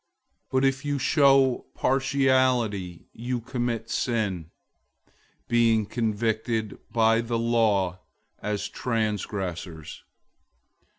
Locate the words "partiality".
1.75-3.05